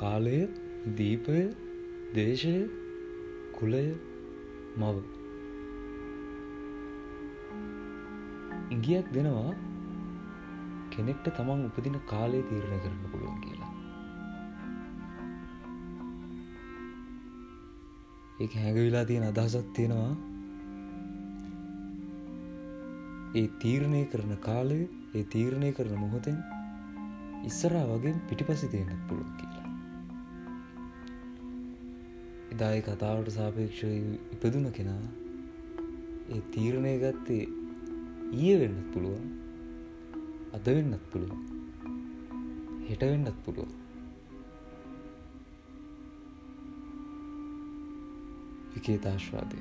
[0.00, 0.40] කාලය
[0.98, 1.38] දීපය
[2.16, 2.56] දේශය
[3.56, 3.86] කුලය
[4.80, 4.96] මව.
[8.74, 9.52] ඉගියක් දෙනවා
[10.92, 13.72] කෙනෙක්ට තමන් උපදින කාලය තීරණය කරන්න පුළුවන් කියලා.
[18.40, 20.12] ඒක හැඟවිලා තියෙන අදහසක් තියෙනවා.
[23.34, 24.80] ඒ තීරණය කරන කාලය
[25.14, 26.38] ඒ තීරණය කරන මොහොතෙන්
[27.44, 29.67] ඉස්සරා වගේ පිටිපසි තියෙනත් පුළුවන් කියලා.
[32.52, 33.82] එදායි කතාවට සාපේක්ෂ
[34.34, 35.04] ඉපදුන කෙනා
[36.28, 37.44] ඒ තීරණය ගත්තේ
[38.32, 39.30] ඊය වෙන්නත් පුළුවන්
[40.52, 41.46] අද වෙන්නත් පුළුවන්
[42.88, 43.72] හෙට වෙන්නත් පුළුවන්.
[48.74, 49.58] විකේතාශ්වාදය